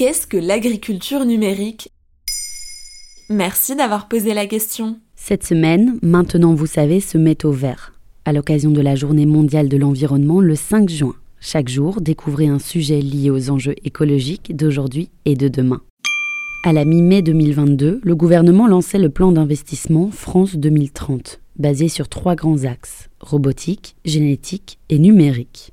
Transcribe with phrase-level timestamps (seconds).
[0.00, 1.90] Qu'est-ce que l'agriculture numérique?
[3.28, 4.98] Merci d'avoir posé la question.
[5.14, 7.92] Cette semaine, maintenant vous savez, se met au vert.
[8.24, 11.16] À l'occasion de la Journée mondiale de l'environnement le 5 juin.
[11.38, 15.82] Chaque jour, découvrez un sujet lié aux enjeux écologiques d'aujourd'hui et de demain.
[16.64, 22.36] À la mi-mai 2022, le gouvernement lançait le plan d'investissement France 2030, basé sur trois
[22.36, 25.72] grands axes robotique, génétique et numérique.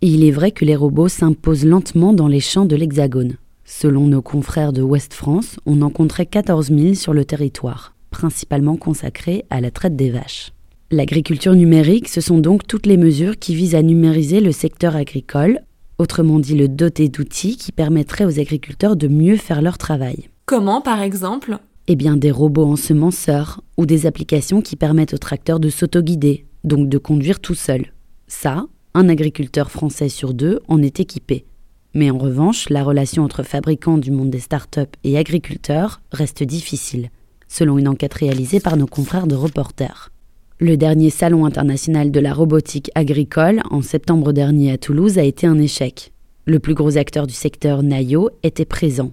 [0.00, 3.36] il est vrai que les robots s'imposent lentement dans les champs de l'Hexagone.
[3.80, 8.76] Selon nos confrères de Ouest France, on en compterait 14 000 sur le territoire, principalement
[8.76, 10.52] consacrés à la traite des vaches.
[10.90, 15.58] L'agriculture numérique, ce sont donc toutes les mesures qui visent à numériser le secteur agricole,
[15.98, 20.28] autrement dit le doter d'outils qui permettraient aux agriculteurs de mieux faire leur travail.
[20.44, 21.58] Comment par exemple?
[21.88, 26.88] Eh bien des robots ensemenceurs ou des applications qui permettent aux tracteurs de s'autoguider, donc
[26.90, 27.86] de conduire tout seul.
[28.28, 31.46] Ça, un agriculteur français sur deux en est équipé.
[31.94, 37.10] Mais en revanche, la relation entre fabricants du monde des startups et agriculteurs reste difficile,
[37.48, 40.10] selon une enquête réalisée par nos confrères de reporters.
[40.58, 45.46] Le dernier salon international de la robotique agricole, en septembre dernier à Toulouse, a été
[45.46, 46.12] un échec.
[46.44, 49.12] Le plus gros acteur du secteur, Nayo, était présent.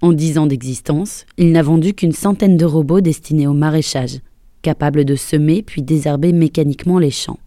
[0.00, 4.20] En dix ans d'existence, il n'a vendu qu'une centaine de robots destinés au maraîchage,
[4.62, 7.38] capables de semer puis désherber mécaniquement les champs.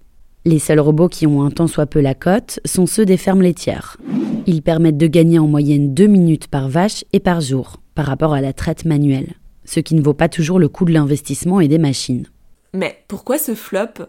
[0.45, 3.41] Les seuls robots qui ont un tant soit peu la cote sont ceux des fermes
[3.41, 3.97] laitières.
[4.45, 8.33] Ils permettent de gagner en moyenne 2 minutes par vache et par jour, par rapport
[8.33, 9.33] à la traite manuelle,
[9.65, 12.27] ce qui ne vaut pas toujours le coût de l'investissement et des machines.
[12.73, 14.05] Mais pourquoi ce flop?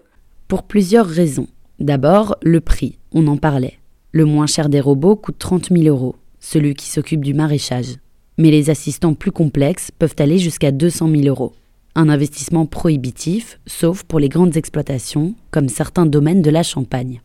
[0.47, 1.49] Pour plusieurs raisons.
[1.81, 3.79] D'abord, le prix, on en parlait.
[4.13, 7.97] Le moins cher des robots coûte 30 000 euros, celui qui s'occupe du maraîchage.
[8.37, 11.53] Mais les assistants plus complexes peuvent aller jusqu'à 200 000 euros.
[11.95, 17.21] Un investissement prohibitif, sauf pour les grandes exploitations, comme certains domaines de la Champagne.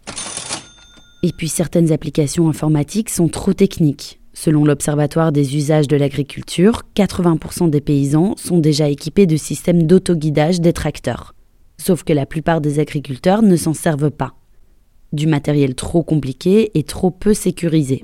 [1.23, 4.19] Et puis certaines applications informatiques sont trop techniques.
[4.33, 10.59] Selon l'Observatoire des usages de l'agriculture, 80% des paysans sont déjà équipés de systèmes d'autoguidage
[10.59, 11.35] des tracteurs.
[11.77, 14.33] Sauf que la plupart des agriculteurs ne s'en servent pas.
[15.13, 18.03] Du matériel trop compliqué et trop peu sécurisé.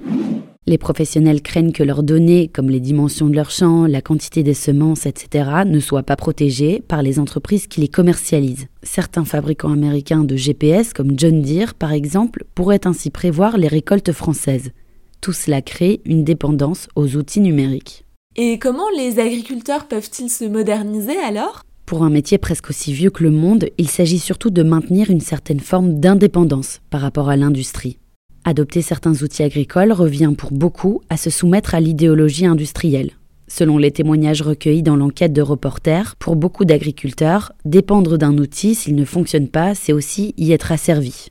[0.70, 4.54] Les professionnels craignent que leurs données, comme les dimensions de leurs champs, la quantité des
[4.54, 8.68] semences, etc., ne soient pas protégées par les entreprises qui les commercialisent.
[8.84, 14.12] Certains fabricants américains de GPS, comme John Deere par exemple, pourraient ainsi prévoir les récoltes
[14.12, 14.70] françaises.
[15.22, 18.06] Tout cela crée une dépendance aux outils numériques.
[18.36, 21.64] Et comment les agriculteurs peuvent-ils se moderniser alors?
[21.88, 25.20] Pour un métier presque aussi vieux que le monde, il s'agit surtout de maintenir une
[25.20, 27.98] certaine forme d'indépendance par rapport à l'industrie.
[28.50, 33.12] Adopter certains outils agricoles revient pour beaucoup à se soumettre à l'idéologie industrielle.
[33.48, 38.96] Selon les témoignages recueillis dans l'enquête de reporters, pour beaucoup d'agriculteurs, dépendre d'un outil s'il
[38.96, 41.28] ne fonctionne pas, c'est aussi y être asservi.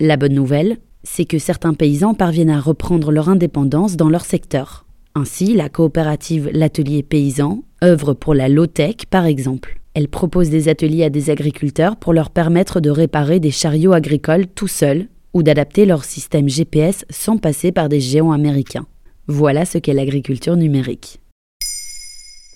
[0.00, 4.86] La bonne nouvelle, c'est que certains paysans parviennent à reprendre leur indépendance dans leur secteur.
[5.14, 9.78] Ainsi, la coopérative L'Atelier Paysan œuvre pour la low-tech par exemple.
[9.92, 14.46] Elle propose des ateliers à des agriculteurs pour leur permettre de réparer des chariots agricoles
[14.46, 18.86] tout seuls ou d'adapter leur système GPS sans passer par des géants américains.
[19.26, 21.20] Voilà ce qu'est l'agriculture numérique.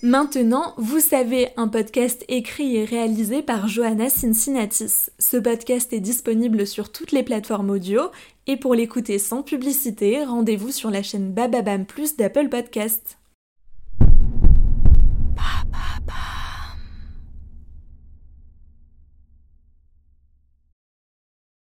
[0.01, 5.09] Maintenant, vous savez, un podcast écrit et réalisé par Johanna Cincinnatis.
[5.17, 8.01] Ce podcast est disponible sur toutes les plateformes audio
[8.45, 13.17] et pour l'écouter sans publicité, rendez-vous sur la chaîne Bababam Plus d'Apple Podcast.